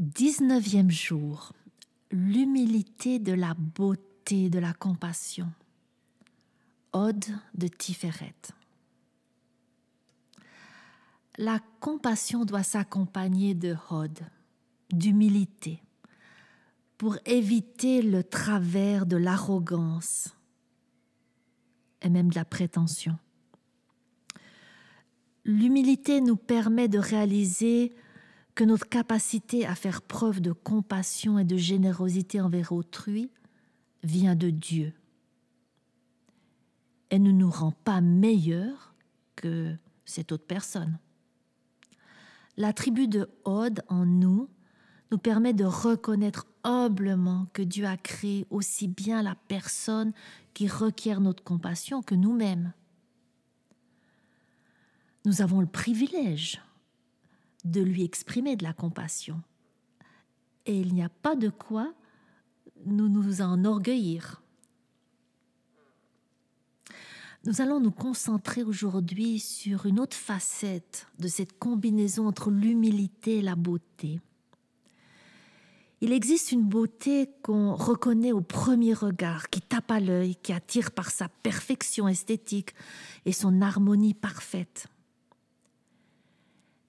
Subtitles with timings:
[0.00, 1.52] 19e jour,
[2.12, 5.50] l'humilité de la beauté, de la compassion.
[6.92, 8.34] Ode de Tiferet.
[11.36, 14.20] La compassion doit s'accompagner de Hod,
[14.92, 15.82] d'humilité,
[16.96, 20.34] pour éviter le travers de l'arrogance
[22.02, 23.18] et même de la prétention.
[25.44, 27.94] L'humilité nous permet de réaliser
[28.58, 33.30] que notre capacité à faire preuve de compassion et de générosité envers autrui
[34.02, 34.92] vient de Dieu.
[37.08, 38.96] Elle ne nous rend pas meilleurs
[39.36, 40.98] que cette autre personne.
[42.56, 44.48] L'attribut de Hod en nous
[45.12, 50.12] nous permet de reconnaître humblement que Dieu a créé aussi bien la personne
[50.52, 52.72] qui requiert notre compassion que nous-mêmes.
[55.24, 56.60] Nous avons le privilège
[57.70, 59.40] de lui exprimer de la compassion.
[60.66, 61.92] Et il n'y a pas de quoi
[62.86, 64.42] nous nous enorgueillir.
[67.44, 73.42] Nous allons nous concentrer aujourd'hui sur une autre facette de cette combinaison entre l'humilité et
[73.42, 74.20] la beauté.
[76.00, 80.92] Il existe une beauté qu'on reconnaît au premier regard, qui tape à l'œil, qui attire
[80.92, 82.74] par sa perfection esthétique
[83.24, 84.86] et son harmonie parfaite.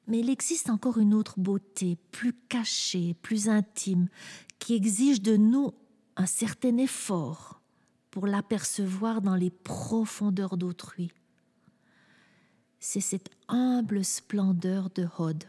[0.09, 4.09] Mais il existe encore une autre beauté, plus cachée, plus intime,
[4.57, 5.71] qui exige de nous
[6.17, 7.61] un certain effort
[8.09, 11.11] pour l'apercevoir dans les profondeurs d'autrui.
[12.79, 15.43] C'est cette humble splendeur de Hod.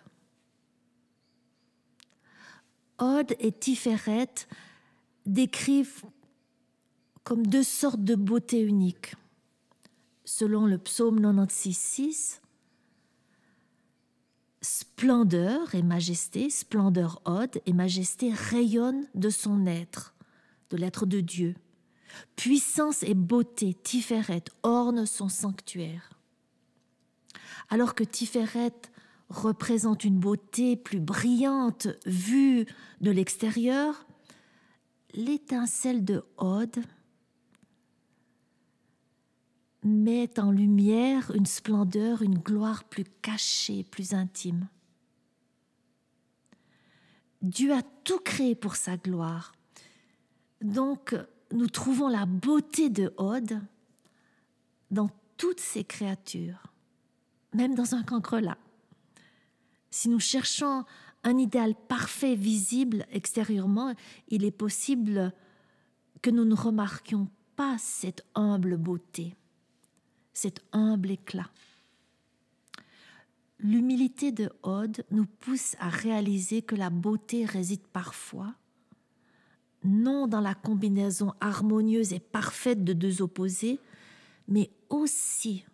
[2.99, 4.47] Hod et Tiferet
[5.25, 6.05] décrivent
[7.25, 9.15] comme deux sortes de beauté uniques.
[10.27, 12.41] Selon le psaume 96.6,
[14.63, 20.15] splendeur et majesté, splendeur Hod et majesté rayonnent de son être,
[20.71, 21.55] de l'être de Dieu.
[22.37, 26.11] Puissance et beauté, Tiferet ornent son sanctuaire.
[27.69, 28.73] Alors que Tiferet
[29.29, 32.67] représente une beauté plus brillante vue
[33.01, 34.07] de l'extérieur,
[35.15, 36.77] l'étincelle de Hod
[39.83, 44.69] met en lumière une splendeur, une gloire plus cachée, plus intime.
[47.43, 49.53] Dieu a tout créé pour sa gloire.
[50.61, 51.17] Donc,
[51.53, 53.61] nous trouvons la beauté de Hod
[54.91, 56.73] dans toutes ces créatures,
[57.55, 58.59] même dans un cancrelat.
[59.91, 60.85] Si nous cherchons
[61.25, 63.95] un idéal parfait visible extérieurement,
[64.29, 65.33] il est possible
[66.21, 69.35] que nous ne remarquions pas cette humble beauté
[70.41, 71.51] cet humble éclat.
[73.59, 78.55] L'humilité de Hod nous pousse à réaliser que la beauté réside parfois
[79.85, 83.81] non dans la combinaison harmonieuse et parfaite de deux opposés,
[84.49, 85.65] mais aussi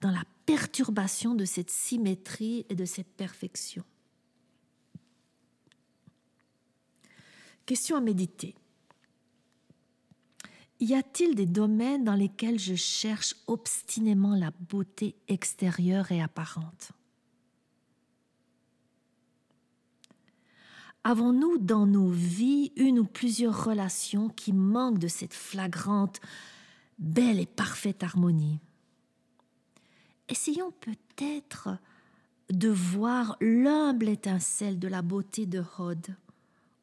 [0.00, 3.84] dans la perturbation de cette symétrie et de cette perfection.
[7.66, 8.54] Question à méditer.
[10.80, 16.92] Y a-t-il des domaines dans lesquels je cherche obstinément la beauté extérieure et apparente?
[21.04, 26.20] Avons-nous dans nos vies une ou plusieurs relations qui manquent de cette flagrante,
[26.98, 28.58] belle et parfaite harmonie?
[30.28, 31.76] Essayons peut-être
[32.50, 36.16] de voir l'humble étincelle de la beauté de Hod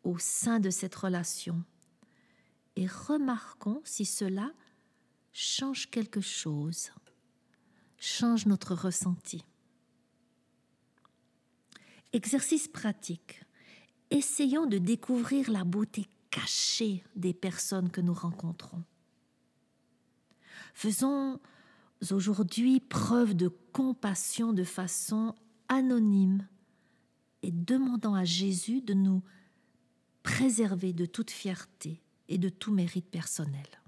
[0.04, 1.64] au sein de cette relation
[2.76, 4.52] et remarquons si cela
[5.34, 6.92] change quelque chose,
[7.98, 9.44] change notre ressenti.
[12.14, 13.44] Exercice pratique.
[14.10, 18.84] Essayons de découvrir la beauté cachée des personnes que nous rencontrons.
[20.74, 21.40] Faisons
[22.12, 25.36] aujourd'hui preuve de compassion de façon
[25.70, 26.48] anonyme
[27.44, 29.22] et demandant à Jésus de nous
[30.24, 32.02] préserver de toute fierté
[32.32, 33.81] et de tout mérite personnel.